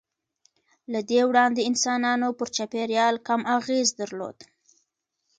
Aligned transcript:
له 0.93 0.99
دې 1.09 1.21
وړاندې 1.29 1.67
انسانانو 1.69 2.27
پر 2.37 2.47
چاپېریال 2.55 3.15
کم 3.27 3.41
اغېز 3.57 3.87
درلود. 3.99 4.37